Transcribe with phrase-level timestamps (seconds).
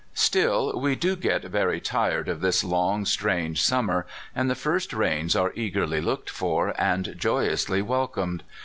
[0.15, 4.93] Still we do get very tired of this long, strange sum mer, and the first
[4.93, 8.41] rains are eagerly looked for and joyously welcomed.